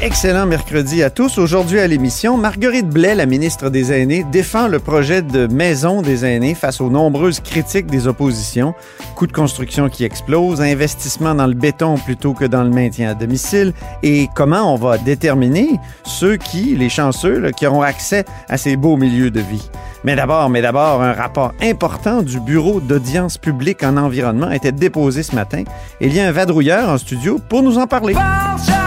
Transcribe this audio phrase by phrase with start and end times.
[0.00, 1.38] Excellent mercredi à tous.
[1.38, 6.24] Aujourd'hui à l'émission, Marguerite Blais, la ministre des Aînés, défend le projet de maison des
[6.24, 8.74] aînés face aux nombreuses critiques des oppositions.
[9.16, 13.14] Coûts de construction qui explosent, investissement dans le béton plutôt que dans le maintien à
[13.14, 13.72] domicile
[14.04, 15.68] et comment on va déterminer
[16.04, 19.68] ceux qui, les chanceux, qui auront accès à ces beaux milieux de vie?
[20.04, 24.70] Mais d'abord, mais d'abord, un rapport important du Bureau d'audience publique en environnement a été
[24.70, 25.64] déposé ce matin.
[26.00, 28.14] Il y a un vadrouilleur en studio pour nous en parler.
[28.14, 28.77] Parle,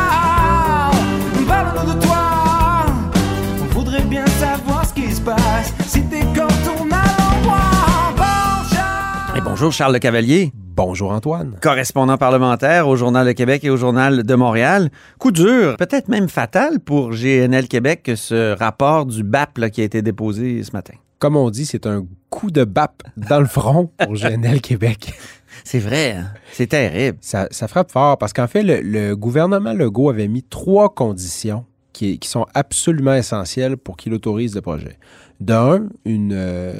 [9.62, 10.52] bonjour Charles Le Cavalier.
[10.56, 11.56] Bonjour Antoine.
[11.62, 14.90] correspondant parlementaire au Journal de Québec et au Journal de Montréal.
[15.20, 19.81] Coup dur, peut-être même fatal pour GNL Québec, que ce rapport du BAP là, qui
[19.81, 20.95] a été déposé ce matin.
[21.20, 25.14] Comme on dit, c'est un coup de BAP dans le front pour GNL Québec.
[25.64, 26.31] C'est vrai, hein?
[26.53, 27.20] c'est terrible.
[27.22, 31.66] Ça, ça frappe fort parce qu'en fait, le, le gouvernement Legault avait mis trois conditions
[31.94, 34.98] qui, qui sont absolument essentielles pour qu'il autorise le projet.
[35.42, 36.73] D'un, une, euh,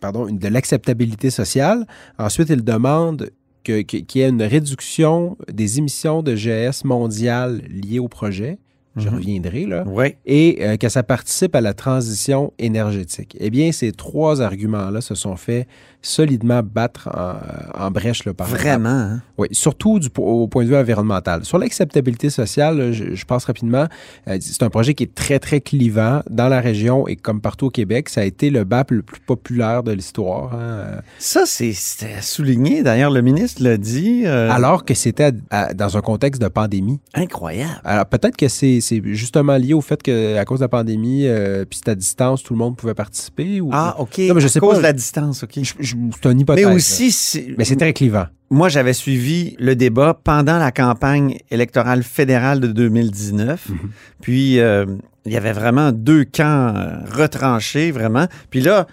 [0.00, 1.86] pardon, de l'acceptabilité sociale.
[2.18, 3.30] Ensuite, il demande
[3.64, 8.58] qu'il y ait une réduction des émissions de GS mondiales liées au projet.
[8.96, 9.14] Je Mhm.
[9.16, 9.84] reviendrai là.
[10.24, 13.36] Et euh, que ça participe à la transition énergétique.
[13.40, 15.66] Eh bien, ces trois arguments-là se sont fait
[16.00, 18.88] solidement battre en, en brèche là, par Vraiment.
[18.90, 19.22] hein?
[19.38, 21.44] Oui, surtout du, au point de vue environnemental.
[21.44, 23.86] Sur l'acceptabilité sociale, là, je, je passe rapidement.
[24.28, 27.66] Euh, c'est un projet qui est très, très clivant dans la région et comme partout
[27.66, 28.08] au Québec.
[28.10, 30.52] Ça a été le BAP le plus populaire de l'histoire.
[30.54, 30.58] hein.
[30.60, 31.72] Euh, Ça, c'est
[32.20, 32.82] souligner.
[32.82, 34.22] D'ailleurs, le ministre l'a dit.
[34.26, 35.32] euh, Alors que c'était
[35.74, 37.00] dans un contexte de pandémie.
[37.14, 37.80] Incroyable.
[37.84, 41.26] Alors peut-être que c'est c'est justement lié au fait que à cause de la pandémie,
[41.26, 43.60] euh, puis c'est à distance, tout le monde pouvait participer.
[43.60, 43.70] Ou...
[43.72, 44.18] Ah, OK.
[44.18, 45.58] Non, mais je sais à cause de la distance, OK.
[45.80, 46.66] C'est une hypothèse.
[46.66, 48.26] Mais aussi, c'est- Mais c'est très clivant.
[48.50, 53.68] moi, j'avais suivi le débat pendant la campagne électorale fédérale de 2019.
[53.68, 53.78] Mhm.
[54.20, 54.86] Puis, euh,
[55.26, 58.26] il y avait vraiment deux camps euh, retranchés, vraiment.
[58.50, 58.86] Puis là,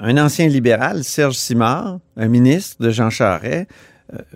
[0.00, 3.66] un ancien libéral, Serge Simard, un ministre de Jean Charest,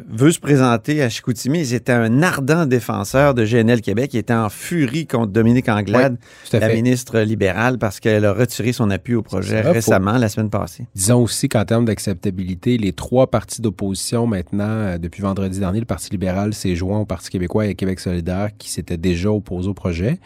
[0.09, 1.61] veut se présenter à Chicoutimi.
[1.61, 4.15] Il était un ardent défenseur de GNL Québec.
[4.15, 6.17] Il était en furie contre Dominique Anglade,
[6.53, 10.51] la ministre libérale, parce qu'elle a retiré son appui au projet vrai, récemment, la semaine
[10.51, 10.87] passée.
[10.95, 15.87] Disons aussi qu'en termes d'acceptabilité, les trois partis d'opposition maintenant, euh, depuis vendredi dernier, le
[15.87, 19.69] Parti libéral s'est joint au Parti québécois et à Québec solidaire qui s'étaient déjà opposés
[19.69, 20.19] au projet.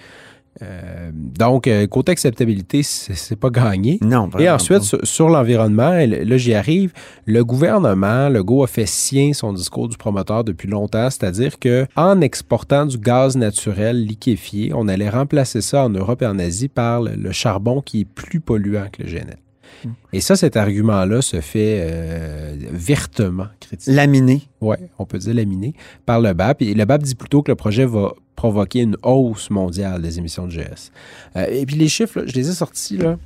[0.63, 3.99] Euh, donc, euh, côté acceptabilité, c'est pas gagné.
[4.03, 6.93] Non, Et ensuite, sur, sur l'environnement, là j'y arrive,
[7.25, 11.87] le gouvernement, le GO a fait sien son discours du promoteur depuis longtemps, c'est-à-dire que
[11.97, 16.69] en exportant du gaz naturel liquéfié, on allait remplacer ça en Europe et en Asie
[16.69, 19.37] par le, le charbon qui est plus polluant que le GNL.
[20.13, 23.93] Et ça, cet argument-là se fait euh, vertement critiquer.
[23.93, 24.43] Laminé.
[24.61, 25.75] Oui, on peut dire laminé
[26.07, 26.63] par le BAP.
[26.63, 30.47] Et le BAP dit plutôt que le projet va provoquer une hausse mondiale des émissions
[30.47, 30.91] de GS.
[31.37, 33.19] Euh, et puis les chiffres, là, je les ai sortis là.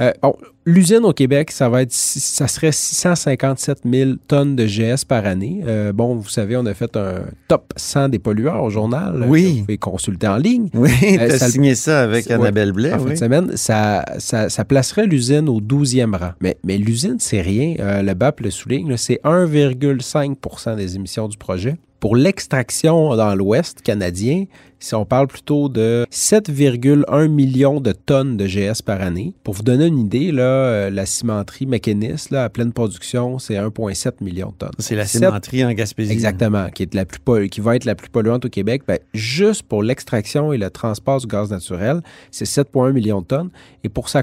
[0.00, 0.34] Euh, bon,
[0.64, 5.60] l'usine au Québec, ça va être, ça serait 657 000 tonnes de GS par année.
[5.66, 9.24] Euh, bon, vous savez, on a fait un top 100 des pollueurs au journal.
[9.28, 9.42] Oui.
[9.44, 10.68] que Vous pouvez consulter en ligne.
[10.74, 12.92] Oui, Euh, tu as ça- signé ça avec Annabelle Blais.
[12.94, 13.10] En fin oui.
[13.12, 16.32] de semaine, ça, ça, ça placerait l'usine au 12e rang.
[16.40, 17.74] Mais, mais l'usine, c'est rien.
[17.80, 21.76] Euh, le BAP le souligne, c'est 1,5% des émissions du projet.
[22.00, 24.46] Pour l'extraction dans l'Ouest canadien,
[24.78, 29.34] si on parle plutôt de 7,1 millions de tonnes de GS par année.
[29.44, 33.56] Pour vous donner une idée, là, euh, la cimenterie mécaniste là, à pleine production, c'est
[33.56, 34.70] 1,7 million de tonnes.
[34.78, 36.10] C'est la cimenterie en Gaspésie.
[36.10, 38.84] Exactement, qui, est la plus qui va être la plus polluante au Québec.
[38.88, 42.00] Ben, juste pour l'extraction et le transport du gaz naturel,
[42.30, 43.50] c'est 7,1 millions de tonnes.
[43.84, 44.22] Et pour sa,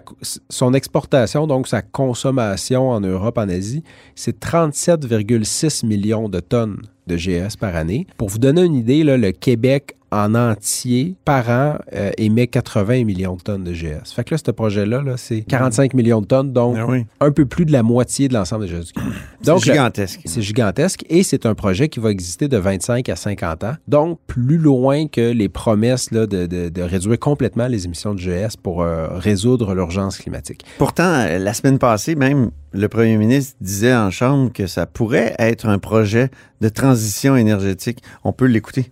[0.50, 3.84] son exportation, donc sa consommation en Europe, en Asie,
[4.16, 8.08] c'est 37,6 millions de tonnes de GS par année.
[8.18, 13.04] Pour vous donner une idée, là, le Québec en entier, par an, euh, émet 80
[13.04, 14.14] millions de tonnes de GS.
[14.16, 17.06] Fait que là, ce projet-là, là, c'est 45 millions de tonnes, donc Ah oui.
[17.20, 18.94] un peu plus de la moitié de l'ensemble des GS.
[19.44, 20.22] C'est gigantesque.
[20.26, 23.76] c'est gigantesque et c'est un projet qui va exister de 25 à 50 ans.
[23.88, 28.20] Donc, plus loin que les promesses là, de, de- de réduire complètement les émissions de
[28.20, 30.66] GS pour euh, résoudre l'urgence climatique.
[30.78, 35.34] Pourtant, euh, la semaine passée, même, le premier ministre disait en Chambre que ça pourrait
[35.40, 38.00] être un projet de transition énergétique.
[38.26, 38.92] On peut l'écouter.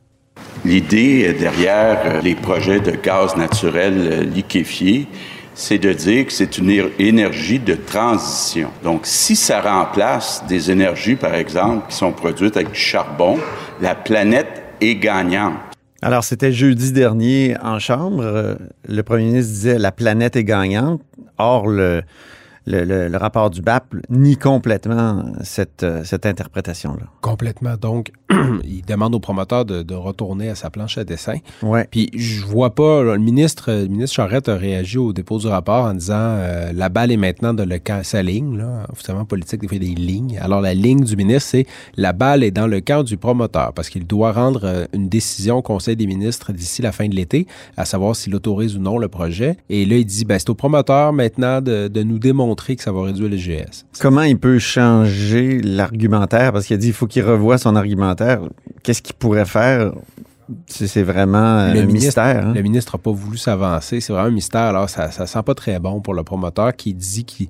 [0.64, 5.08] L'idée derrière euh, les projets de gaz naturel euh, liquéfié,
[5.54, 8.70] c'est de dire que c'est une énergie de transition.
[8.84, 13.38] Donc, si ça remplace des énergies, par exemple, qui sont produites avec du charbon,
[13.82, 15.54] la planète est gagnante.
[16.02, 18.22] Alors, c'était jeudi dernier en Chambre.
[18.22, 18.56] Euh,
[18.88, 21.02] Le premier ministre disait la planète est gagnante.
[21.38, 22.04] Or, le,
[22.66, 27.06] le, le- le rapport du BAP nie complètement cette, euh, cette interprétation-là.
[27.22, 27.76] Complètement.
[27.80, 28.12] Donc,
[28.64, 31.36] il demande au promoteur de, de retourner à sa planche à dessin.
[31.62, 31.88] Ouais.
[31.92, 35.86] Puis je vois pas, le ministre, le ministre Charette a réagi au dépôt du rapport
[35.86, 39.62] en disant euh, la balle est maintenant dans le camp, sa ligne, là, officiellement politique,
[39.62, 40.40] des fois il y a des lignes.
[40.42, 41.68] Alors la ligne du ministre, c'est
[41.98, 45.58] la balle est dans le camp du promoteur parce qu'il doit rendre euh, une décision
[45.58, 47.46] au Conseil des ministres d'ici la fin de l'été,
[47.78, 49.58] à savoir s'il autorise ou non le projet.
[49.70, 52.92] Et là, il dit ben, c'est au promoteur maintenant de, de nous démontrer que ça
[52.92, 53.86] va réduire les GS.
[54.00, 56.52] Comment il peut changer l'argumentaire?
[56.54, 58.42] Parce qu'il a dit qu'il faut qu'il revoie son argumentaire.
[58.84, 59.92] Qu'est-ce qu'il pourrait faire?
[60.68, 62.48] C'est c'est vraiment euh, Le un ministre- mystère.
[62.48, 62.54] hein?
[62.54, 64.00] Le ministre n'a pas voulu s'avancer.
[64.00, 64.62] C'est vraiment un mystère.
[64.62, 67.48] Alors, ça ne sent pas très bon pour le promoteur qui dit qu'il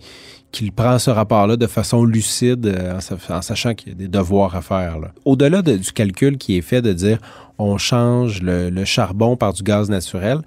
[0.55, 3.95] qu'il prend ce rapport-là de façon lucide euh, en, sa- en sachant qu'il y a
[3.95, 4.99] des devoirs à faire.
[4.99, 5.11] là.
[5.25, 7.19] Au-delà de- du calcul qui est fait de dire
[7.57, 10.39] on change le, le charbon par du gaz naturel,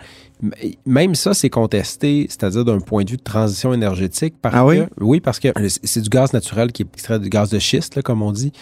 [0.87, 4.35] même ça, c'est contesté, c'est-à-dire d'un point de vue de transition énergétique.
[4.41, 4.79] Parce Ah oui?
[4.81, 5.49] que, oui, parce que
[5.85, 8.53] c'est du gaz naturel qui est extrait du gaz de schiste, là, comme on dit.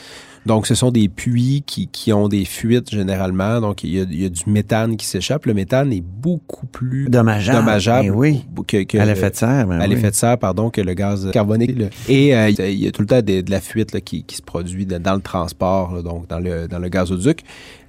[0.46, 3.60] Donc, ce sont des puits qui, qui ont des fuites généralement.
[3.60, 5.44] Donc, il y a, il y a du méthane qui s'échappe.
[5.46, 7.58] Le méthane est beaucoup plus Dommageable.
[7.58, 8.44] dommageable Eh oui.
[8.66, 9.66] que, que À le- l'effet de serre.
[9.66, 9.90] ben à oui.
[9.90, 11.76] l'effet de serre, pardon, que le gaz carbonique.
[11.78, 11.87] là.
[12.08, 14.37] Et euh, il y a tout le temps des- de la fuite là, qui, qui
[14.37, 17.40] se produit de- dans le transport, là, donc dans le, dans le gazoduc.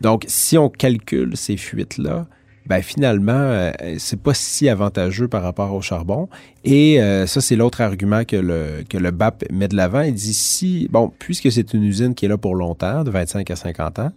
[0.01, 2.25] Donc, si on calcule ces fuites-là,
[2.67, 6.27] ben finalement, euh, c'est pas si avantageux par rapport au charbon.
[6.65, 10.01] Et euh, ça, c'est l'autre argument que le, que le BAP met de l'avant.
[10.01, 13.49] Il dit si, bon, puisque c'est une usine qui est là pour longtemps, de 25
[13.49, 14.11] à 50 ans,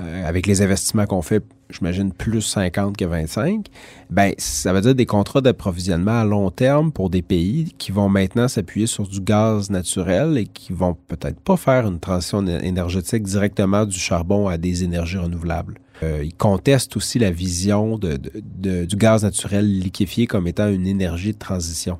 [0.00, 3.66] euh, avec les investissements qu'on fait, j'imagine plus 50 que 25,
[4.10, 8.08] ben ça veut dire des contrats d'approvisionnement à long terme pour des pays qui vont
[8.08, 13.22] maintenant s'appuyer sur du gaz naturel et qui vont peut-être pas faire une transition énergétique
[13.22, 15.78] directement du charbon à des énergies renouvelables.
[16.02, 20.68] Euh, ils contestent aussi la vision de- de- de- du gaz naturel liquéfié comme étant
[20.68, 21.98] une énergie de transition.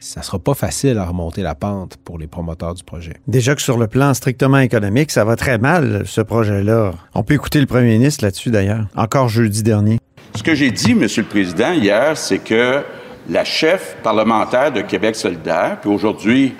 [0.00, 3.14] Ça sera pas facile à remonter la pente pour les promoteurs du projet.
[3.26, 6.92] Déjà que sur le plan strictement économique, ça va très mal, ce projet-là.
[7.14, 8.86] On peut écouter le premier ministre là-dessus, d'ailleurs.
[8.96, 9.98] Encore jeudi dernier.
[10.34, 12.82] Ce que j'ai dit, Monsieur le Président, hier, c'est que
[13.28, 16.54] la chef parlementaire de Québec solidaire, puis aujourd'hui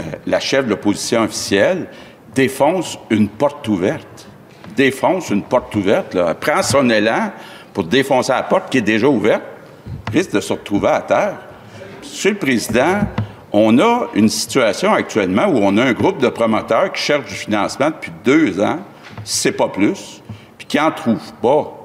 [0.00, 1.86] euh, la chef de l'opposition officielle,
[2.34, 4.26] défonce une porte ouverte.
[4.76, 6.16] Défonce une porte ouverte.
[6.40, 7.32] Prend son élan
[7.72, 9.42] pour défoncer la porte qui est déjà ouverte,
[10.12, 11.36] risque de se retrouver à terre.
[12.00, 13.00] Monsieur le Président,
[13.52, 17.34] on a une situation actuellement où on a un groupe de promoteurs qui cherchent du
[17.34, 18.78] financement depuis deux ans,
[19.24, 20.22] c'est pas plus,
[20.58, 21.83] puis qui n'en trouvent pas.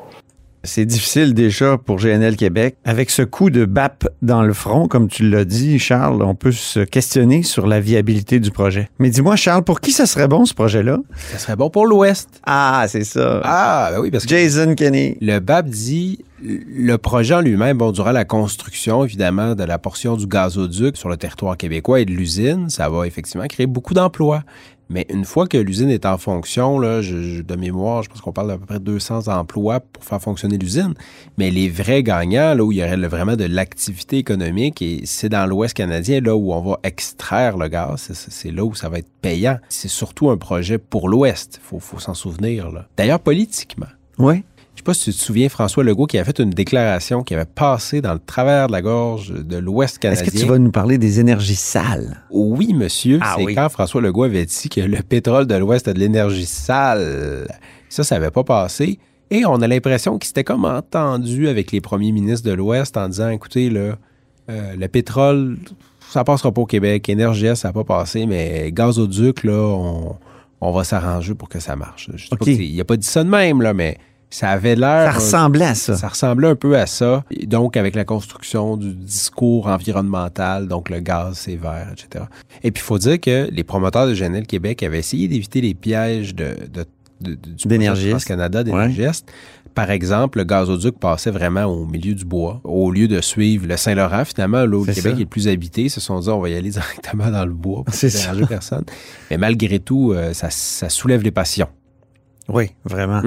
[0.63, 2.75] C'est difficile déjà pour GNL Québec.
[2.83, 6.51] Avec ce coup de BAP dans le front, comme tu l'as dit, Charles, on peut
[6.51, 8.89] se questionner sur la viabilité du projet.
[8.99, 10.99] Mais dis-moi, Charles, pour qui ça serait bon, ce projet-là?
[11.31, 12.41] Ça serait bon pour l'Ouest.
[12.45, 13.41] Ah, c'est ça.
[13.45, 15.17] Ah, ben oui, parce que Jason Kenney.
[15.21, 20.15] Le BAP dit le projet en lui-même, bon, durant la construction, évidemment, de la portion
[20.15, 24.43] du gazoduc sur le territoire québécois et de l'usine, ça va effectivement créer beaucoup d'emplois.
[24.89, 28.47] Mais une fois que l'usine est en fonction, là, de mémoire, je pense qu'on parle
[28.47, 30.93] d'à peu près 200 emplois pour faire fonctionner l'usine.
[31.37, 35.29] Mais les vrais gagnants, là où il y aurait vraiment de l'activité économique, et c'est
[35.29, 38.97] dans l'Ouest canadien, là où on va extraire le gaz, c'est- là où ça va
[38.99, 39.57] être payant.
[39.69, 42.71] C'est surtout un projet pour l'Ouest, il faut, faut s'en souvenir.
[42.97, 43.85] D'ailleurs, politiquement,
[44.17, 44.43] Oui.
[44.79, 47.33] Je sais pas si tu te souviens, François Legault, qui a fait une déclaration qui
[47.33, 50.25] avait passé dans le travers de la gorge de l'Ouest Est-ce canadien.
[50.25, 52.23] que tu vas nous parler des énergies sales?
[52.31, 53.19] Oui, monsieur.
[53.21, 53.55] Ah c'est oui.
[53.55, 57.45] quand François Legault avait dit que le pétrole de l'Ouest a de l'énergie sale.
[57.89, 58.99] Ça, ça n'avait pas passé.
[59.29, 63.09] Et on a l'impression qu'il s'était comme entendu avec les premiers ministres de l'Ouest en
[63.09, 63.97] disant, écoutez, là,
[64.49, 65.57] euh, le pétrole,
[66.09, 67.09] ça passera pas au Québec.
[67.09, 70.15] Énergie, ça n'a pas passé, mais gazoduc, là, on,
[70.61, 72.09] on va s'arranger pour que ça marche.
[72.15, 73.97] Je sais pas il a pas dit ça de même, là, mais
[74.29, 75.11] ça avait l'air...
[75.13, 75.95] Ça ressemblait à ça.
[75.95, 77.23] Ça ressemblait un peu à ça.
[77.31, 82.25] Et donc, avec la construction du discours environnemental, donc le gaz, c'est vert, etc.
[82.63, 85.73] Et puis, il faut dire que les promoteurs de GNL Québec avaient essayé d'éviter les
[85.73, 86.85] pièges de, de-
[87.21, 87.67] de- de- du.
[88.25, 89.31] Canada d'énergiste
[89.75, 93.77] par exemple, le gazoduc passait vraiment au milieu du bois, au lieu de suivre le
[93.77, 94.25] Saint-Laurent.
[94.25, 95.17] Finalement, là où le C'est Québec ça.
[95.19, 97.53] est le plus habité, ils se sont dit on va y aller directement dans le
[97.53, 98.83] bois pour déranger personne.
[99.29, 101.69] Mais malgré tout, euh, ça, ça soulève les passions.
[102.49, 103.21] Oui, vraiment.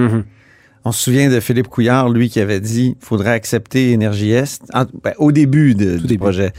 [0.84, 4.62] On se souvient de Philippe Couillard, lui, qui avait dit qu'il faudrait accepter Énergie Est
[4.74, 6.18] en- ben, au début de- du début.
[6.18, 6.52] projet.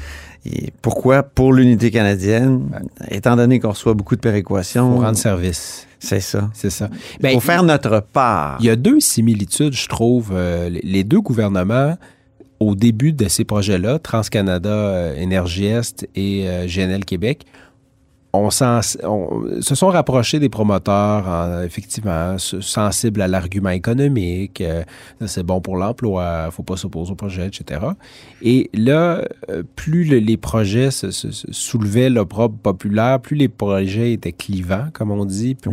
[0.46, 1.24] Et pourquoi?
[1.24, 2.70] Pour l'unité canadienne,
[3.10, 4.92] étant donné qu'on reçoit beaucoup de péréquations.
[4.92, 5.88] Pour rendre service.
[6.00, 6.50] C'est ça.
[6.53, 6.89] C'est ça.
[7.15, 8.58] Il Ben, faut faire notre part.
[8.60, 10.32] Il y a deux similitudes, je trouve.
[10.34, 11.98] Euh, les- les deux gouvernements,
[12.60, 17.46] au début de ces projets-là, TransCanada, euh, Énergie Est et euh, GNL Québec,
[18.34, 18.50] on,
[19.04, 24.62] on- se sont rapprochés des promoteurs, en- effectivement, sensibles à l'argument économique.
[24.62, 24.84] euh,
[25.28, 27.80] c'est bon pour l'emploi, faut pas s'opposer au projet, etc.
[28.42, 33.48] Et là, euh, plus le- les projets se, se- se soulevaient l'opprobre populaire, plus les
[33.50, 35.72] projets étaient clivants, comme on dit, plus.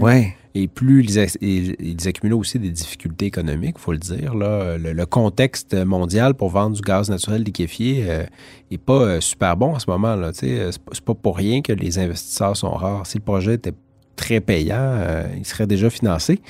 [0.54, 4.34] Et plus ils, ils, ils accumulaient aussi des difficultés économiques, il faut le dire.
[4.34, 4.76] Là.
[4.78, 8.26] Le, contexte mondial pour vendre du gaz naturel liquéfié
[8.70, 10.16] n'est pas euh, super bon en ce moment.
[10.16, 13.06] euh, pas, c'est pas pour rien que les investisseurs sont rares.
[13.06, 13.74] Si le projet était
[14.16, 16.40] très payant, euh, il serait déjà financé.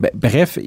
[0.00, 0.58] Ben, bref,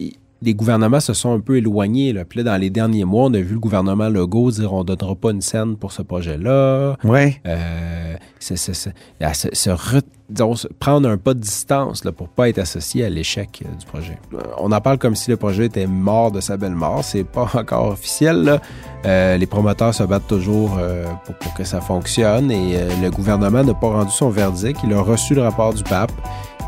[0.42, 2.13] les gouvernements se sont un peu éloignés.
[2.13, 2.25] Là.
[2.25, 4.84] Puis là, dans les derniers mois, on a vu le gouvernement Legault dire on ne
[4.84, 6.98] donnera pas une scène pour ce projet-là.
[7.04, 7.42] Ouais.
[7.48, 12.27] Euh, c'est- c'est- se, se re- disons, se- prendre un pas de distance là, pour
[12.30, 14.20] pas être associé à l'échec euh, du projet.
[14.34, 17.04] Euh, On en parle comme si le projet était mort de sa belle mort.
[17.04, 18.44] C'est pas encore officiel.
[18.44, 18.62] là.
[19.06, 23.10] Euh, les promoteurs se battent toujours euh, pour, pour que ça fonctionne et euh, le
[23.12, 24.80] gouvernement n'a pas rendu son verdict.
[24.84, 26.12] Il a reçu le rapport du pape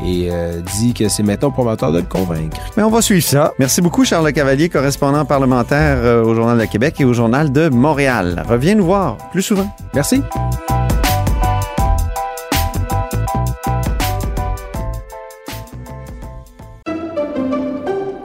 [0.04, 2.58] et euh, dit que c'est maintenant au promoteur de le convaincre.
[2.76, 3.52] Mais on va suivre ça.
[3.58, 7.68] Merci beaucoup, Charles Cavalier, correspondant parlementaire euh, au Journal de Québec et au Journal de
[7.68, 8.44] Montréal.
[8.48, 9.68] Reviens nous voir plus souvent.
[9.94, 10.22] Merci.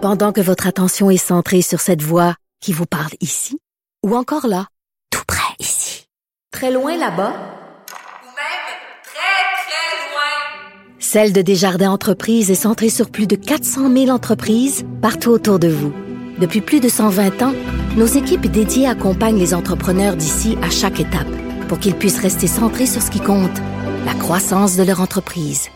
[0.03, 3.57] Pendant que votre attention est centrée sur cette voix qui vous parle ici,
[4.05, 4.67] ou encore là,
[5.11, 6.09] tout près ici,
[6.51, 8.65] très loin là-bas, Ou même
[9.01, 10.99] très, très loin.
[11.13, 15.67] Celle de Desjardins Entreprises est centrée sur plus de 400 000 entreprises partout autour de
[15.67, 15.93] vous.
[16.39, 17.53] Depuis plus de 120 ans,
[17.96, 21.27] nos équipes dédiées accompagnent les entrepreneurs d'ici à chaque étape
[21.67, 23.62] pour qu'ils puissent rester centrés sur ce qui compte,
[24.08, 25.70] la croissance de leur entreprise.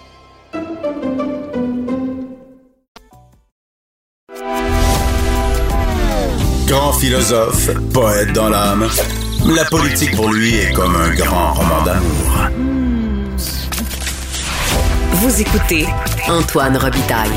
[6.66, 8.88] Grand philosophe, poète dans l'âme,
[9.46, 12.87] la politique pour lui est comme un grand roman d'amour.
[15.20, 15.88] Vous écoutez
[16.30, 17.32] Antoine Robitaille,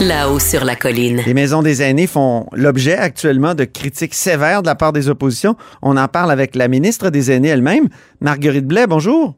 [0.00, 1.20] là-haut sur la colline.
[1.24, 5.54] Les maisons des aînés font l'objet actuellement de critiques sévères de la part des oppositions.
[5.80, 7.86] On en parle avec la ministre des aînés elle-même,
[8.20, 8.88] Marguerite Blais.
[8.88, 9.36] Bonjour.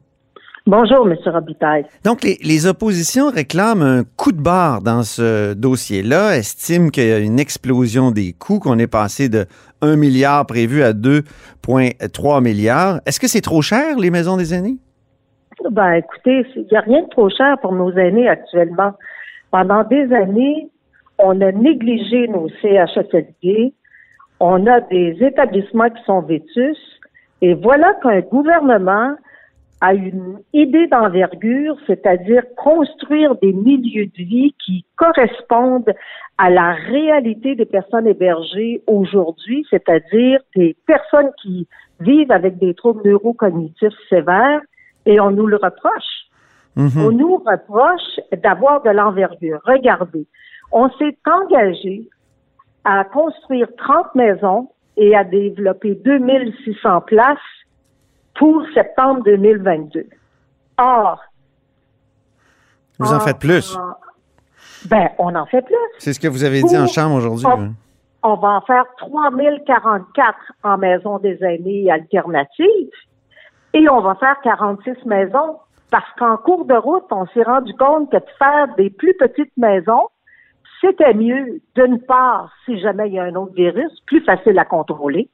[0.65, 1.15] Bonjour, M.
[1.27, 1.85] Robitaille.
[2.03, 7.11] Donc, les, les oppositions réclament un coup de barre dans ce dossier-là, estiment qu'il y
[7.11, 9.45] a une explosion des coûts, qu'on est passé de
[9.83, 13.01] 1 milliard prévu à 2,3 milliards.
[13.05, 14.79] Est-ce que c'est trop cher, les maisons des aînés?
[15.71, 18.93] Ben, écoutez, il n'y a rien de trop cher pour nos aînés actuellement.
[19.51, 20.69] Pendant des années,
[21.17, 23.73] on a négligé nos CHSLD.
[24.39, 26.77] On a des établissements qui sont vétus.
[27.41, 29.15] Et voilà qu'un gouvernement
[29.81, 35.93] a une idée d'envergure, c'est-à-dire construire des milieux de vie qui correspondent
[36.37, 41.67] à la réalité des personnes hébergées aujourd'hui, c'est-à-dire des personnes qui
[41.99, 44.61] vivent avec des troubles neurocognitifs sévères,
[45.05, 46.27] et on nous le reproche.
[46.75, 49.59] On nous reproche d'avoir de l'envergure.
[49.65, 50.25] Regardez,
[50.71, 52.09] on s'est engagé
[52.83, 57.37] à construire 30 maisons et à développer 2600 places
[58.35, 60.07] pour septembre 2022.
[60.79, 61.19] Or,
[62.97, 63.77] Vous en faites plus.
[64.89, 65.75] ben, on en fait plus.
[65.99, 67.45] C'est ce que vous avez dit en chambre aujourd'hui.
[67.45, 67.73] on-?
[68.25, 72.89] On va en faire 3044 en maison des aînés alternatives
[73.73, 75.57] et on va faire 46 maisons
[75.91, 79.55] parce qu'en cours de route, on s'est rendu compte que de faire des plus petites
[79.57, 80.07] maisons,
[80.81, 84.65] c'était mieux, d'une part, si jamais il y a un autre virus, plus facile à
[84.65, 85.29] contrôler.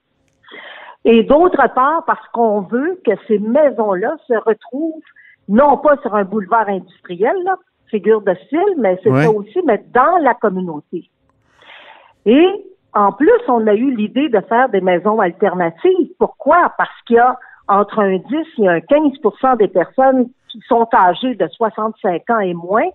[1.05, 5.01] Et d'autre part, parce qu'on veut que ces maisons-là se retrouvent
[5.48, 7.55] non pas sur un boulevard industriel, là,
[7.89, 9.24] figure de style, mais c'est Ouais.
[9.24, 11.10] ça aussi, mais dans la communauté.
[12.25, 16.10] Et en plus, on a eu l'idée de faire des maisons alternatives.
[16.19, 16.74] Pourquoi?
[16.77, 17.38] Parce qu'il y a
[17.70, 18.24] entre un 10
[18.58, 22.90] et un 15% des personnes qui sont âgées de 65 ans et moins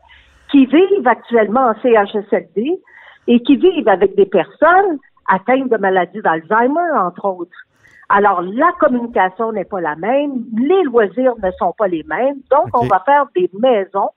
[0.50, 2.80] qui vivent actuellement en CHSLD
[3.28, 7.56] et qui vivent avec des personnes atteintes de maladies d'Alzheimer, entre autres.
[8.08, 12.68] Alors, la communication n'est pas la même, les loisirs ne sont pas les mêmes, donc
[12.74, 14.10] on va faire des maisons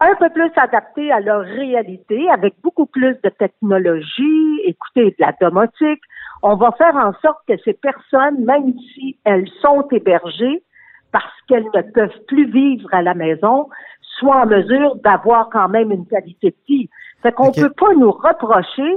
[0.00, 5.32] un peu plus adaptées à leur réalité, avec beaucoup plus de technologie, écoutez, de la
[5.40, 6.02] domotique.
[6.46, 10.62] On va faire en sorte que ces personnes, même si elles sont hébergées,
[11.10, 13.70] parce qu'elles ne peuvent plus vivre à la maison,
[14.18, 16.90] soient en mesure d'avoir quand même une qualité de vie.
[17.22, 17.60] Fait qu'on Ok.
[17.60, 18.92] peut pas nous reprocher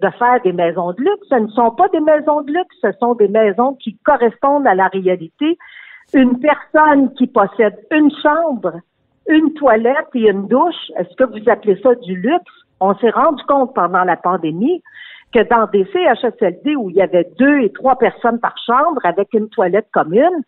[0.00, 1.28] de faire des maisons de luxe.
[1.30, 4.74] Ce ne sont pas des maisons de luxe, ce sont des maisons qui correspondent à
[4.74, 5.56] la réalité.
[6.14, 8.72] Une personne qui possède une chambre,
[9.28, 12.52] une toilette et une douche, est-ce que vous appelez ça du luxe?
[12.80, 14.82] On s'est rendu compte pendant la pandémie
[15.32, 19.28] que dans des CHSLD où il y avait deux et trois personnes par chambre avec
[19.34, 20.42] une toilette commune,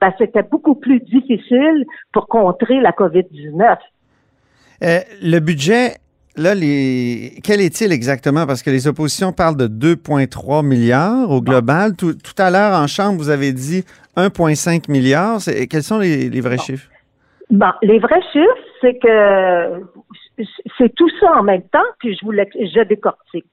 [0.00, 3.76] ben, c'était beaucoup plus difficile pour contrer la COVID-19.
[4.82, 5.94] Euh, le budget,
[6.36, 7.38] là, les...
[7.42, 8.46] quel est-il exactement?
[8.46, 11.96] Parce que les oppositions parlent de 2,3 milliards au global.
[11.96, 13.84] Tout, tout à l'heure, en Chambre, vous avez dit
[14.16, 15.38] 1,5 milliard.
[15.70, 16.90] Quels sont les, les vrais chiffres?
[17.48, 19.82] Bon, les vrais chiffres, c'est que
[20.76, 23.46] c'est tout ça en même temps, puis je vous je décortique.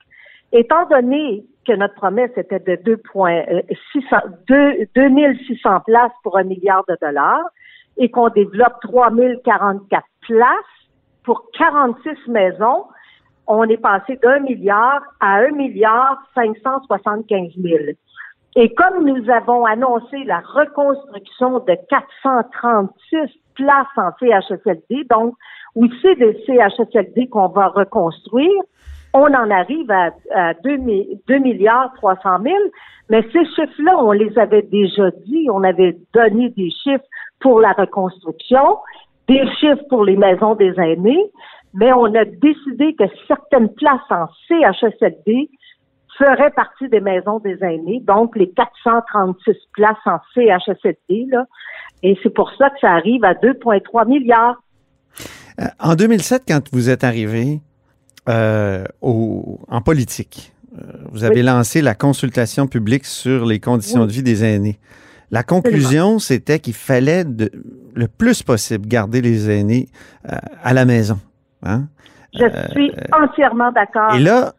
[0.54, 4.18] Étant donné que notre promesse était de 2,600
[4.48, 7.44] 2 2600 places pour un milliard de dollars
[7.98, 10.48] et qu'on développe 3044 places
[11.24, 12.86] pour 46 maisons,
[13.48, 17.78] on est passé d'un milliard à un milliard 575 000.
[18.56, 23.18] Et comme nous avons annoncé la reconstruction de 436
[23.56, 25.34] places en CHSLD, donc
[25.76, 28.62] aussi des CHSLD qu'on va reconstruire,
[29.14, 32.56] on en arrive à, à 2, mi- 2 milliards 300 000.
[33.10, 35.48] Mais ces chiffres-là, on les avait déjà dit.
[35.52, 37.04] On avait donné des chiffres
[37.40, 38.78] pour la reconstruction,
[39.28, 41.24] des chiffres pour les maisons des aînés,
[41.74, 45.50] mais on a décidé que certaines places en CHSLD
[46.18, 51.46] feraient partie des maisons des aînés, donc les 436 places en CHSLD, là.
[52.04, 54.62] Et c'est pour ça que ça arrive à 2,3 milliards.
[55.60, 57.60] Euh, En 2007, quand vous êtes arrivé
[58.30, 61.44] euh, au- en politique, euh, vous avez Oui.
[61.44, 64.08] lancé la consultation publique sur les conditions Oui.
[64.08, 64.80] de vie des aînés.
[65.32, 67.52] La conclusion, c'était qu'il fallait de-
[67.96, 69.88] le plus possible garder les aînés
[70.32, 71.20] euh, à la maison.
[71.64, 71.88] hein.
[72.36, 74.16] Je suis entièrement d'accord.
[74.16, 74.54] et là.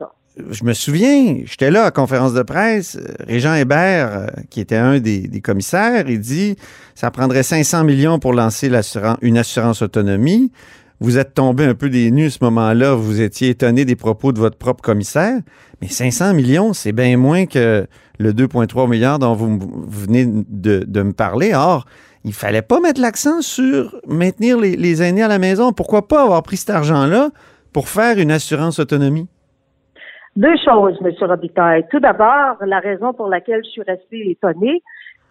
[0.51, 4.61] Je me souviens, j'étais là à la conférence de presse, euh, Régent Hébert, euh, qui
[4.61, 6.57] était un des, des commissaires, il dit
[6.97, 10.51] ça prendrait 500 millions pour lancer l'assurance- une assurance autonomie.
[11.01, 14.33] Vous êtes tombé un peu des nues à ce moment-là, vous étiez étonné des propos
[14.33, 15.41] de votre propre commissaire,
[15.83, 17.87] mais 500 millions, c'est bien moins que
[18.19, 21.53] le 2,3 milliards dont vous, venez de, me parler.
[21.55, 21.85] Or,
[22.25, 25.73] il fallait pas mettre l'accent sur maintenir les, les aînés à la maison.
[25.73, 27.31] Pourquoi pas avoir pris cet argent-là
[27.73, 29.29] pour faire une assurance autonomie?
[30.37, 31.13] Deux choses, M.
[31.21, 31.87] Robitaille.
[31.91, 34.83] Tout d'abord, la raison pour laquelle je suis restée étonnée,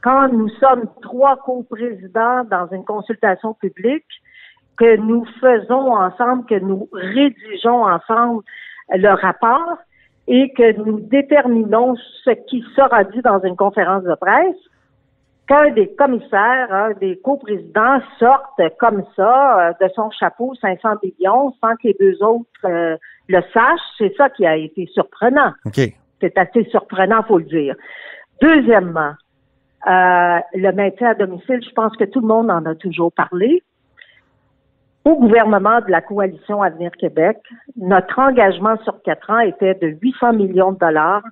[0.01, 4.05] quand nous sommes trois co-présidents dans une consultation publique,
[4.77, 8.43] que nous faisons ensemble, que nous rédigeons ensemble
[8.89, 9.77] le rapport
[10.27, 14.55] et que nous déterminons ce qui sera dit dans une conférence de presse,
[15.47, 21.53] qu'un des commissaires, un des coprésidents sorte comme ça euh, de son chapeau 500 millions
[21.61, 22.95] sans que les deux autres euh,
[23.27, 25.51] le sachent, c'est ça qui a été surprenant.
[25.65, 25.79] OK.
[26.21, 27.75] C'est assez surprenant, faut le dire.
[28.41, 29.13] Deuxièmement,
[29.85, 33.61] euh, le maintien à domicile, je pense que tout le monde en a toujours parlé.
[35.05, 37.37] Au gouvernement de la coalition Avenir Québec,
[37.75, 41.23] notre engagement sur quatre ans était de 800 millions de dollars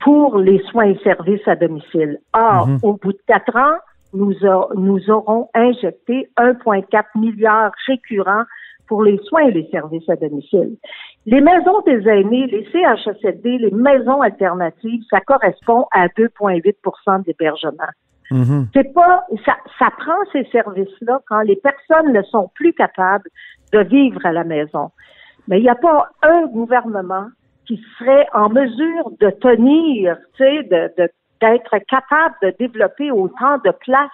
[0.00, 2.18] pour les soins et services à domicile.
[2.34, 2.78] Or, Mhm.
[2.82, 3.76] au bout de quatre ans,
[4.14, 8.44] nous, a- nous aurons injecté 1,4 milliard récurrents
[8.88, 10.76] pour les soins et les services à domicile.
[11.26, 17.88] Les maisons des aînés, les CHSLD, les maisons alternatives, ça correspond à 2,8% d'hébergement.
[18.32, 18.68] Mhm.
[18.74, 23.28] C'est pas, ça, ça prend ces services-là quand les personnes ne sont plus capables
[23.72, 24.90] de vivre à la maison.
[25.48, 27.26] Mais il n'y a pas un gouvernement
[27.66, 34.10] qui serait en mesure de tenir, tu sais, d'être capable de développer autant de places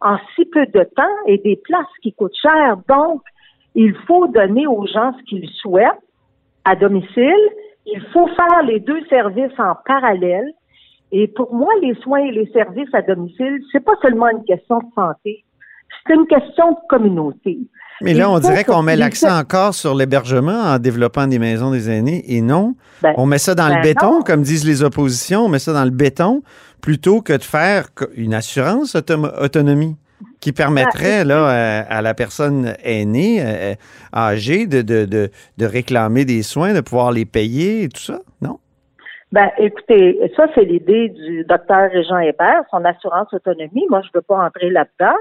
[0.00, 2.76] en si peu de temps et des places qui coûtent cher.
[2.88, 3.22] Donc,
[3.74, 6.02] il faut donner aux gens ce qu'ils souhaitent
[6.64, 7.48] à domicile.
[7.86, 10.52] Il faut faire les deux services en parallèle.
[11.12, 14.78] Et pour moi, les soins et les services à domicile, c'est pas seulement une question
[14.78, 15.44] de santé,
[16.06, 17.58] c'est une question de communauté.
[18.00, 21.90] Mais là, on dirait qu'on met l'accent encore sur l'hébergement en développant des maisons des
[21.90, 22.76] aînés et non.
[23.02, 24.22] Ben, on met ça dans le ben béton, non.
[24.22, 26.42] comme disent les oppositions, on met ça dans le béton
[26.80, 29.96] plutôt que de faire une assurance autom- autonomie
[30.40, 33.74] qui permettrait là, à, à la personne aînée, euh,
[34.14, 38.20] âgée, de, de, de, de réclamer des soins, de pouvoir les payer et tout ça,
[38.40, 38.60] non?
[39.30, 43.86] Ben, écoutez, ça, c'est l'idée du docteur Régent Hébert, son assurance autonomie.
[43.90, 45.16] Moi, je ne veux pas entrer là-dedans.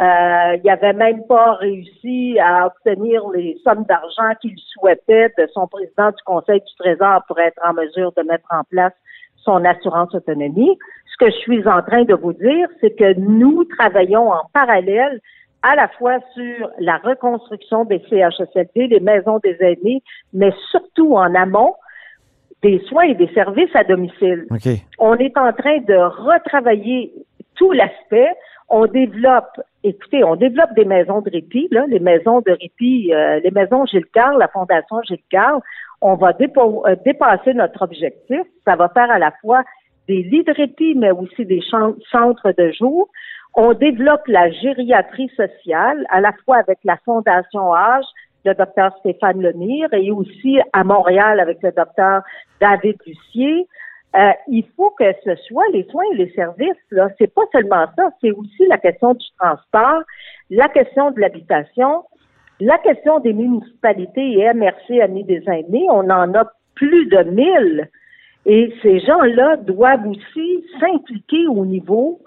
[0.00, 5.68] Euh, il n'avait même pas réussi à obtenir les sommes d'argent qu'il souhaitait de son
[5.68, 8.94] président du Conseil du Trésor pour être en mesure de mettre en place
[9.36, 10.78] son assurance autonomie.
[11.12, 15.20] Ce que je suis en train de vous dire, c'est que nous travaillons en parallèle
[15.62, 21.34] à la fois sur la reconstruction des CHSLD, les maisons des aînés, mais surtout en
[21.34, 21.74] amont
[22.62, 24.46] des soins et des services à domicile.
[24.98, 27.12] On est en train de retravailler
[27.56, 28.28] tout l'aspect.
[28.68, 33.40] On développe, écoutez, on développe des maisons de répit, là, les maisons de répit, euh,
[33.42, 35.60] les maisons Gilles Carle, la Fondation Gilles Carle.
[36.00, 38.42] On va euh, dépasser notre objectif.
[38.64, 39.62] Ça va faire à la fois
[40.06, 41.60] des lits de répit, mais aussi des
[42.10, 43.08] centres de jour.
[43.54, 48.04] On développe la gériatrie sociale, à la fois avec la Fondation Âge,
[48.44, 52.22] le docteur Stéphane Lemire, et aussi à Montréal avec le docteur
[52.60, 53.66] David Lucier.
[54.16, 57.86] Euh, il faut que ce soit les soins et les services, là, c'est pas seulement
[57.96, 60.02] ça, c'est aussi la question du transport,
[60.50, 62.04] la question de l'habitation,
[62.58, 67.88] la question des municipalités et MRC Amis des aînés, on en a plus de 1000.
[68.46, 72.20] Et ces gens-là doivent aussi s'impliquer au niveau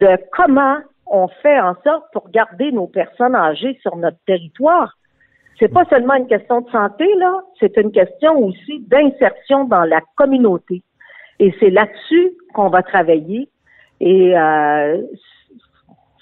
[0.00, 4.97] de comment on fait en sorte pour garder nos personnes âgées sur notre territoire.
[5.58, 10.00] C'est pas seulement une question de santé, là, c'est une question aussi d'insertion dans la
[10.16, 10.82] communauté.
[11.40, 13.48] Et c'est là-dessus qu'on va travailler.
[14.00, 15.02] Et euh,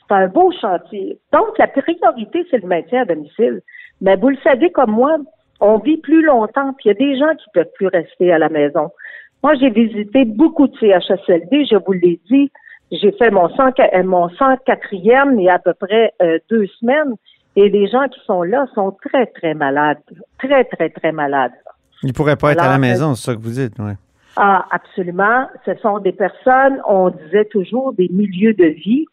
[0.08, 1.18] c'est un beau chantier.
[1.32, 3.60] Donc, la priorité, c'est le maintien à domicile.
[4.00, 5.16] Mais vous le savez comme moi,
[5.60, 8.38] on vit plus longtemps, puis il y a des gens qui peuvent plus rester à
[8.38, 8.90] la maison.
[9.42, 12.50] Moi, j'ai visité beaucoup de CHSLD, je vous l'ai dit.
[12.92, 16.66] J'ai fait mon 100, euh, mon 104e il y a à peu près euh, deux
[16.78, 17.14] semaines.
[17.56, 19.98] Et les gens qui sont là sont très, très malades.
[20.38, 21.52] Très, très, très malades.
[22.02, 23.94] Il pourrait pas être à la maison, c'est ça que vous dites, ouais.
[24.36, 25.46] Ah, absolument.
[25.64, 29.06] Ce sont des personnes, on disait toujours, des milieux de vie.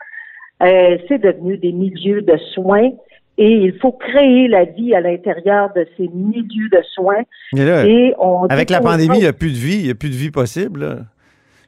[0.62, 2.90] Euh, c'est devenu des milieux de soins.
[3.38, 7.24] Et il faut créer la vie à l'intérieur de ces milieux de soins.
[7.54, 9.96] Là, Et on avec la pandémie, il n'y a plus de vie, il n'y a
[9.96, 10.82] plus de vie possible.
[10.82, 10.96] là.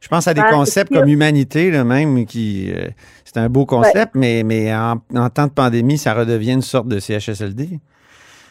[0.06, 2.72] Je pense à des concepts comme humanité, là, même, qui.
[2.72, 2.90] euh,
[3.24, 6.88] c'est un beau concept, mais, mais en, en temps de pandémie, ça redevient une sorte
[6.88, 7.80] de CHSLD.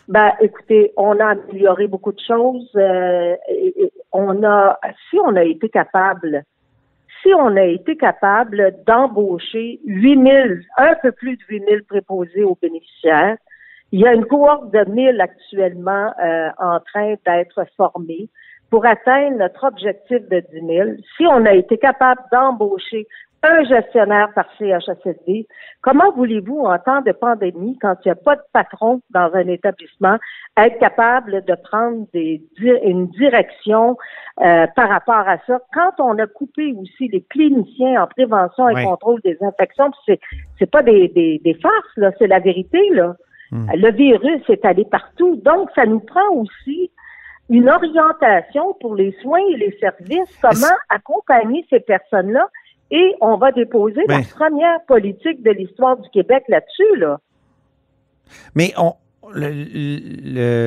[0.08, 2.68] Ben, écoutez, on a amélioré beaucoup de choses.
[2.74, 6.42] euh, et- et on a, si on a été capable,
[7.22, 13.36] si on a été capable d'embaucher 8000, un peu plus de 8000 préposés aux bénéficiaires,
[13.92, 18.28] il y a une cohorte de 1000 actuellement euh, en train d'être formée
[18.70, 20.88] pour atteindre notre objectif de 10 000.
[21.16, 23.06] Si on a été capable d'embaucher
[23.44, 25.46] un gestionnaire par CHSLD,
[25.82, 29.46] comment voulez-vous, en temps de pandémie, quand il n'y a pas de patron dans un
[29.48, 30.16] établissement,
[30.56, 33.96] être capable de prendre des, une direction
[34.40, 35.60] euh, par rapport à ça?
[35.74, 40.20] Quand on a coupé aussi les cliniciens en prévention et contrôle des infections, c'est
[40.58, 43.14] c'est pas des, des, des farces, là, c'est la vérité, là.
[43.50, 43.66] Hmm.
[43.74, 45.36] Le virus est allé partout.
[45.44, 46.90] Donc, ça nous prend aussi
[47.50, 52.48] une orientation pour les soins et les services, comment accompagner ces personnes-là.
[52.90, 57.18] Et on va déposer la première politique de l'histoire du Québec là-dessus, là.
[58.54, 58.72] Mais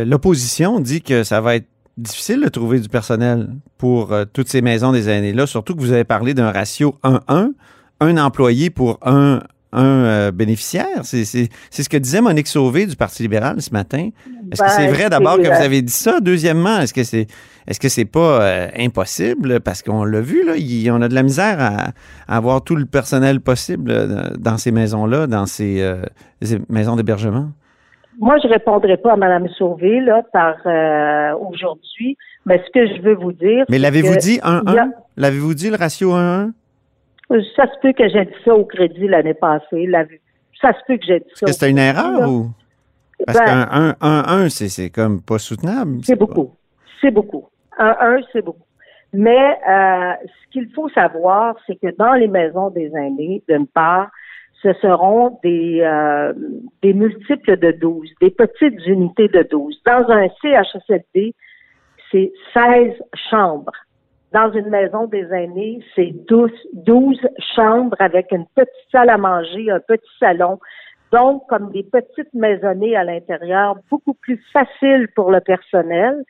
[0.05, 4.61] l'opposition dit que ça va être difficile de trouver du personnel pour euh, toutes ces
[4.61, 7.53] maisons des années-là, surtout que vous avez parlé d'un ratio 1-1,
[7.99, 9.39] un employé pour un,
[9.77, 11.03] un euh, bénéficiaire.
[11.03, 14.09] C'est c'est- c'est ce que disait Monique Sauvé du Parti libéral ce matin.
[14.51, 16.19] Est-ce que Ben, c'est vrai d'abord que vous avez dit ça?
[16.19, 17.27] Deuxièmement, est-ce que c'est
[17.67, 19.59] est-ce que c'est pas euh, impossible?
[19.59, 21.87] Parce qu'on l'a vu, là, il- on a de la misère à,
[22.27, 26.01] à avoir tout le personnel possible euh, dans ces maisons-là, dans ces, euh,
[26.41, 27.47] ces maisons d'hébergement.
[28.19, 30.55] Moi, je répondrai pas à Mme Sauvé, là, par
[31.39, 33.65] aujourd'hui, mais ce que je veux vous dire.
[33.69, 34.91] Mais l'avez-vous dit il y a- 1-1?
[35.17, 36.51] L'avez-vous dit le ratio 1-1?
[37.29, 39.85] Ça se peut que j'ai dit ça au crédit l'année passée.
[39.87, 40.05] La-
[40.61, 41.45] ça se peut que j'ai dit ça.
[41.45, 42.29] Est-ce que c'était une erreur là.
[42.29, 42.49] ou?
[43.25, 45.99] Parce Ben, qu'un 1-1, c'est c'est comme pas soutenable.
[46.03, 46.53] C'est beaucoup.
[47.01, 47.47] C'est beaucoup.
[47.77, 48.63] Un 1, c'est beaucoup.
[49.13, 54.09] Mais euh, ce qu'il faut savoir, c'est que dans les maisons des aînés, d'une part,
[54.61, 56.33] ce seront des, euh,
[56.81, 59.81] des multiples de 12, des petites unités de 12.
[59.85, 61.33] Dans un CHSLD,
[62.11, 62.93] c'est 16
[63.29, 63.71] chambres.
[64.37, 67.19] Dans une maison des aînés, c'est 12, 12
[67.55, 70.59] chambres avec une petite salle à manger, un petit salon.
[71.11, 76.23] Donc, comme des petites maisonnées à l'intérieur, beaucoup plus facile pour le personnel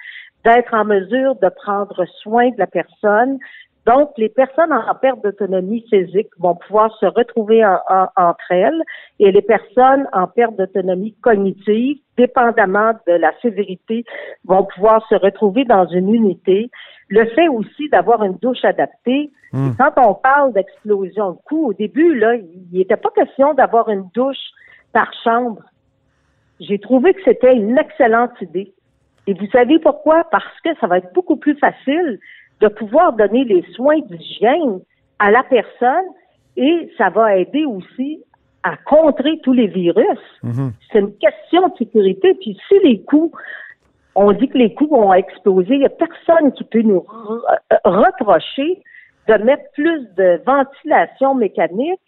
[0.46, 3.39] d'être en mesure de prendre soin de la personne,
[3.96, 8.84] Donc, les personnes en perte d'autonomie physique vont pouvoir se retrouver en- en- entre elles
[9.17, 14.04] et les personnes en perte d'autonomie cognitive, dépendamment de la sévérité,
[14.43, 16.70] vont pouvoir se retrouver dans une unité.
[17.10, 19.72] Le fait aussi d'avoir une douche adaptée, Hmm.
[19.78, 24.10] quand on parle d'explosion de coûts, au début, là, il n'était pas question d'avoir une
[24.13, 24.52] douche
[24.91, 25.62] par chambre.
[26.60, 28.74] J'ai trouvé que c'était une excellente idée.
[29.26, 30.26] Et vous savez pourquoi?
[30.32, 32.20] Parce que ça va être beaucoup plus facile
[32.60, 34.80] de pouvoir donner les soins d'hygiène
[35.20, 36.06] à la personne
[36.56, 38.24] et ça va aider aussi
[38.63, 40.20] à contrer tous les virus.
[40.43, 40.72] Mhm.
[40.91, 42.34] C'est une question de sécurité.
[42.41, 43.32] Puis si les coûts,
[44.19, 47.80] on dit que les coûts vont exploser, il n'y a personne qui peut nous re-
[47.86, 48.82] reprocher
[49.27, 51.99] de mettre plus de ventilation mécanique,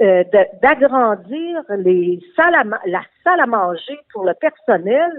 [0.00, 0.24] euh,
[0.62, 5.10] d'agrandir les salles à la salle à manger pour le personnel,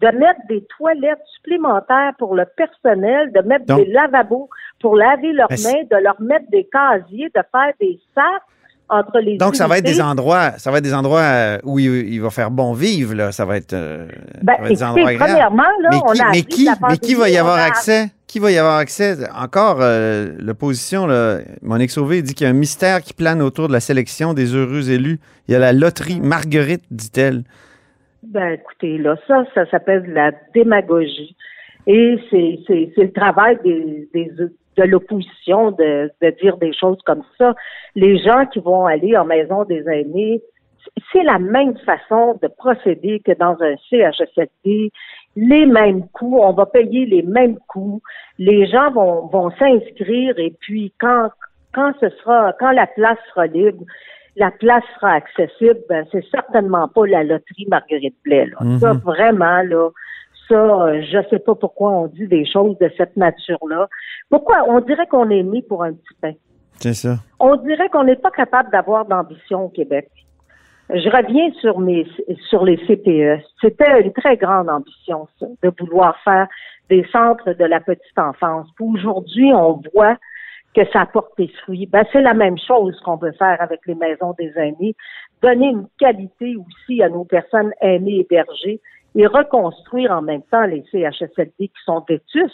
[0.00, 4.48] de mettre des toilettes supplémentaires pour le personnel, de mettre Donc- des lavabos
[4.80, 8.42] pour laver leurs mains, de leur mettre des casiers, de faire des sacs
[8.90, 11.78] entre les Donc, ça va être des endroits, ça va être des endroits euh, où
[11.78, 13.32] il, il va faire bon vivre, là.
[13.32, 14.06] Ça va être, euh,
[14.42, 16.74] Ben, ça va être des endroits premièrement, là, mais on qui, a mais qui, la
[16.88, 18.06] mais qui va y avoir on a- accès?
[18.26, 19.16] Qui va y avoir accès?
[19.36, 21.08] Encore, euh, l'opposition,
[21.62, 24.54] Monique Sauvé dit qu'il y a un mystère qui plane autour de la sélection des
[24.54, 25.18] heureux élus.
[25.48, 27.42] Il y a la loterie Marguerite, dit-elle.
[28.22, 31.34] Ben, écoutez, là, ça, ça s'appelle la démagogie.
[31.86, 34.30] Et c'est le travail des, des,
[34.76, 37.54] de l'opposition de, de dire des choses comme ça.
[37.94, 40.42] Les gens qui vont aller en maison des aînés,
[41.12, 44.92] c'est la même façon de procéder que dans un CHSLD.
[45.36, 48.00] Les mêmes coûts, on va payer les mêmes coûts.
[48.38, 51.28] Les gens vont, vont s'inscrire et puis quand,
[51.72, 53.84] quand ce sera, quand la place sera libre,
[54.36, 58.46] la place sera accessible, ben, c'est certainement pas la loterie Marguerite Blais.
[58.46, 58.78] Là.
[58.78, 59.90] Ça, vraiment, là,
[60.50, 63.88] ça, euh, je sais pas pourquoi on dit des choses de cette nature-là.
[64.28, 64.64] Pourquoi?
[64.68, 66.32] On dirait qu'on est né pour un petit pain?
[66.76, 67.16] C'est ça.
[67.38, 70.10] On dirait qu'on n'est pas capable d'avoir d'ambition au Québec.
[70.92, 72.04] Je reviens sur mes
[72.48, 73.44] sur les CPE.
[73.60, 76.48] C'était une très grande ambition, ça, de vouloir faire
[76.88, 78.66] des centres de la petite enfance.
[78.80, 80.16] Aujourd'hui, on voit
[80.74, 81.86] que ça porte des fruits.
[81.86, 84.96] Ben, c'est la même chose qu'on veut faire avec les maisons des aînés.
[85.42, 88.80] Donner une qualité aussi à nos personnes aînées hébergées
[89.14, 92.52] et reconstruire en même temps les CHSLD qui sont vétus.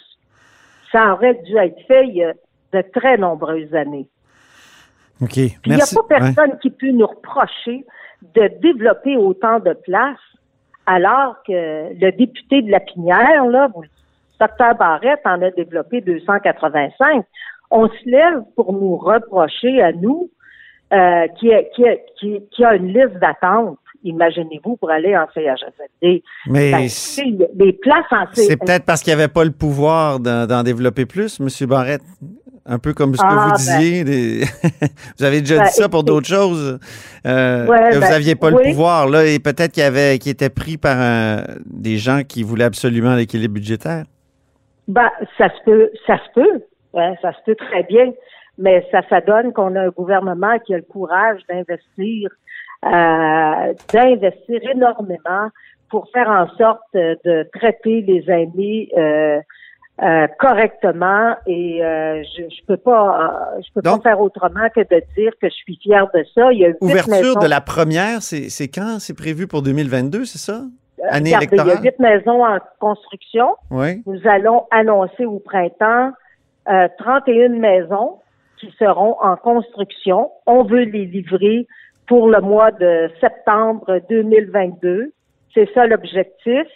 [0.91, 2.33] Ça aurait dû être fait il y a
[2.73, 4.07] de très nombreuses années.
[5.21, 5.29] OK.
[5.33, 6.07] Puis il n'y a pas Ouais.
[6.33, 7.85] personne qui peut nous reprocher
[8.35, 10.17] de développer autant de places
[10.85, 11.51] alors que
[11.93, 13.83] le député de la Pinière, là, vous-
[14.39, 17.25] docteur Barrette en a développé 285.
[17.71, 20.29] On se lève pour nous reprocher à nous
[20.93, 23.77] euh, qui, a, qui, a, qui, qui a une liste d'attente,
[24.09, 26.23] imaginez-vous, pour aller en CHSLD.
[26.47, 29.43] Mais Ben, c'est écoutez, les places en c'est CHSLD, peut-être parce qu'il n'y avait pas
[29.43, 31.47] le pouvoir d'en développer plus, M.
[31.67, 32.01] Barrette.
[32.69, 33.55] Un peu comme ce que Ah, vous ben.
[33.79, 34.03] disiez.
[34.03, 34.43] des-
[35.17, 36.77] vous avez déjà Ben, dit ça pour d'autres choses.
[37.25, 38.55] euh, Ouais, que vous n'aviez pas oui.
[38.65, 39.07] le pouvoir.
[39.07, 42.65] Là, et peut-être qu'il y avait qui était pris par un- des gens qui voulaient
[42.65, 44.03] absolument l'équilibre budgétaire.
[44.89, 46.61] Ben, ça se peut, ça se peut,
[46.95, 48.11] hein, ça se peut très bien,
[48.57, 52.35] mais ça, ça donne qu'on a un gouvernement qui a le courage d'investir, euh,
[53.93, 55.49] d'investir énormément
[55.89, 59.39] pour faire en sorte euh, de traiter les aînés euh,
[60.03, 64.67] euh, correctement et euh, je, je peux pas, euh, je peux Donc- pas faire autrement
[64.75, 66.51] que de dire que je suis fière de ça.
[66.51, 68.99] Il y a Ouverture de la première, c'est c'est quand?
[68.99, 70.61] C'est prévu pour 2022, c'est ça?
[71.09, 71.83] Année Regardez, il y a électorale?
[71.83, 73.55] huit maisons en construction.
[73.71, 74.03] Oui.
[74.05, 76.11] Nous allons annoncer au printemps
[76.69, 78.19] euh, 31 maisons
[78.59, 80.31] qui seront en construction.
[80.47, 81.67] On veut les livrer
[82.07, 85.11] pour le mois de septembre 2022.
[85.53, 86.67] C'est ça l'objectif.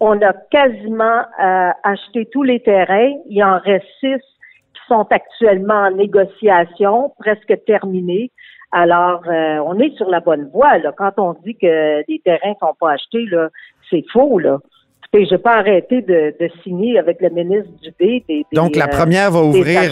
[0.00, 3.12] On a quasiment euh, acheté tous les terrains.
[3.28, 8.30] Il en reste six qui sont actuellement en négociation, presque terminés.
[8.72, 10.78] Alors, euh, on est sur la bonne voie.
[10.78, 10.92] Là.
[10.96, 13.48] Quand on dit que les terrains sont pas achetés, là,
[13.88, 14.38] c'est faux.
[14.40, 14.58] Là.
[15.04, 18.24] Écoutez, j'ai pas arrêté de, de signer avec le ministre Dubé.
[18.28, 19.82] Des, des, Donc, la euh, première va des ouvrir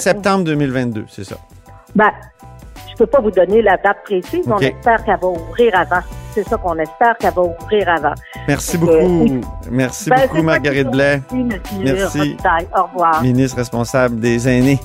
[0.00, 1.36] septembre 2022, c'est ça?
[1.94, 2.10] Ben,
[3.02, 4.44] je peux pas vous donner la date précise.
[4.46, 4.62] On OK.
[4.62, 6.00] espère qu'elle va ouvrir avant.
[6.34, 8.14] C'est ça qu'on espère qu'elle va ouvrir avant.
[8.46, 9.40] Merci Euh, beaucoup.
[9.70, 11.20] Merci Ben, beaucoup, Marguerite Blais,
[11.82, 12.36] Merci.
[12.76, 13.22] Au revoir.
[13.22, 14.78] ministre responsable des aînés.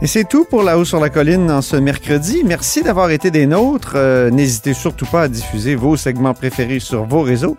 [0.00, 2.42] Et c'est tout pour La Haut sur la Colline en ce mercredi.
[2.44, 3.92] Merci d'avoir été des nôtres.
[3.96, 7.56] Euh, N'hésitez surtout pas à diffuser vos segments préférés sur vos réseaux.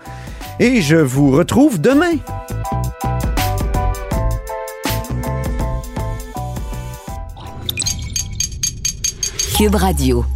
[0.60, 2.14] Et je vous retrouve demain.
[9.54, 10.33] Cube Radio.